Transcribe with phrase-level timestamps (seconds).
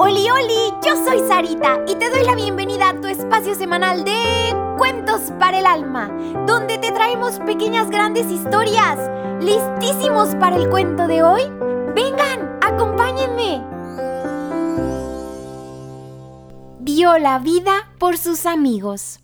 [0.00, 4.54] Oli, oli, yo soy Sarita y te doy la bienvenida a tu espacio semanal de
[4.76, 6.08] Cuentos para el Alma,
[6.46, 8.98] donde te traemos pequeñas grandes historias.
[9.40, 11.42] ¿Listísimos para el cuento de hoy?
[11.94, 13.64] Vengan, acompáñenme.
[16.80, 19.20] Dio la vida por sus amigos.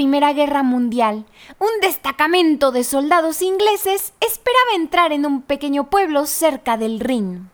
[0.00, 1.26] Primera Guerra Mundial,
[1.58, 7.50] un destacamento de soldados ingleses esperaba entrar en un pequeño pueblo cerca del Rin.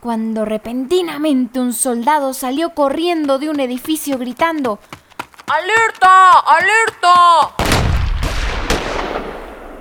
[0.00, 4.80] Cuando repentinamente un soldado salió corriendo de un edificio gritando
[5.46, 6.30] ¡Alerta!
[6.40, 7.54] ¡Alerta!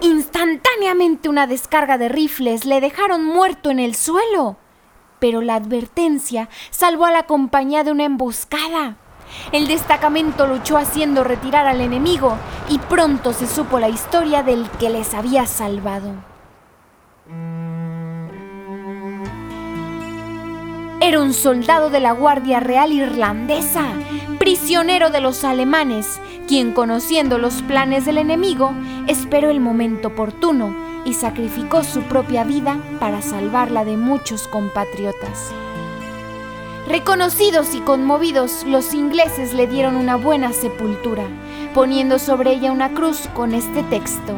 [0.02, 4.57] Instantáneamente una descarga de rifles le dejaron muerto en el suelo.
[5.18, 8.98] Pero la advertencia salvó a la compañía de una emboscada.
[9.51, 12.37] El destacamento luchó haciendo retirar al enemigo
[12.69, 16.13] y pronto se supo la historia del que les había salvado.
[21.01, 23.84] Era un soldado de la Guardia Real Irlandesa,
[24.40, 28.71] prisionero de los alemanes, quien conociendo los planes del enemigo,
[29.07, 35.51] esperó el momento oportuno y sacrificó su propia vida para salvarla de muchos compatriotas.
[36.87, 41.23] Reconocidos y conmovidos, los ingleses le dieron una buena sepultura,
[41.73, 44.34] poniendo sobre ella una cruz con este texto.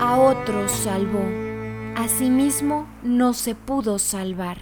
[0.00, 1.24] A otros salvó,
[1.96, 4.58] a sí mismo no se pudo salvar.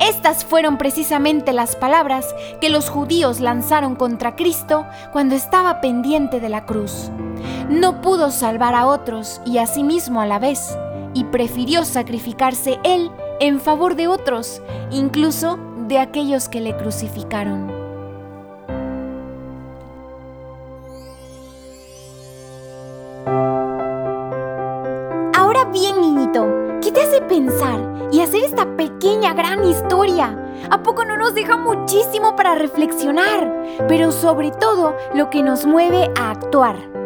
[0.00, 6.48] Estas fueron precisamente las palabras que los judíos lanzaron contra Cristo cuando estaba pendiente de
[6.48, 7.08] la cruz.
[7.68, 10.76] No pudo salvar a otros y a sí mismo a la vez
[11.16, 15.58] y prefirió sacrificarse él en favor de otros, incluso
[15.88, 17.70] de aquellos que le crucificaron.
[25.34, 26.46] Ahora bien, niñito,
[26.82, 27.80] ¿qué te hace pensar
[28.12, 30.38] y hacer esta pequeña gran historia?
[30.70, 33.50] ¿A poco no nos deja muchísimo para reflexionar?
[33.88, 37.05] Pero sobre todo lo que nos mueve a actuar.